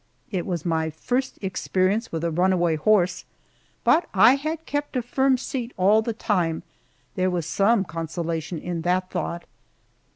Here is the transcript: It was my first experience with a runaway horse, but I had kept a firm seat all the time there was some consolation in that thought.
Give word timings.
It 0.31 0.47
was 0.47 0.65
my 0.65 0.89
first 0.89 1.37
experience 1.43 2.11
with 2.11 2.23
a 2.23 2.31
runaway 2.31 2.75
horse, 2.75 3.23
but 3.83 4.09
I 4.15 4.33
had 4.33 4.65
kept 4.65 4.97
a 4.97 5.03
firm 5.03 5.37
seat 5.37 5.73
all 5.77 6.01
the 6.01 6.11
time 6.11 6.63
there 7.13 7.29
was 7.29 7.45
some 7.45 7.85
consolation 7.85 8.57
in 8.57 8.81
that 8.81 9.11
thought. 9.11 9.45